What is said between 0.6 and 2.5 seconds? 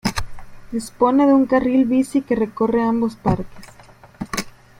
Dispone de un carril bici que